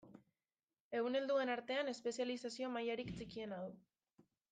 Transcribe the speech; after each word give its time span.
Ehun 0.99 1.17
helduen 1.19 1.51
artean 1.55 1.91
espezializazio 1.93 2.71
mailarik 2.77 3.13
txikiena 3.19 3.61
du. 3.67 3.75